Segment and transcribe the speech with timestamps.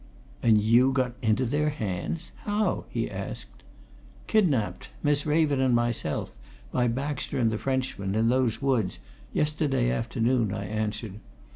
[0.41, 3.61] "And you got into their hands how?" he asked.
[4.25, 6.31] "Kidnapped Miss Raven and myself
[6.71, 8.97] by Baxter and the Frenchman, in those woods,
[9.31, 11.19] yesterday afternoon," I answered.